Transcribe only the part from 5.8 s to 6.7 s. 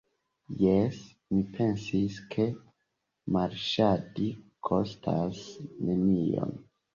nenion.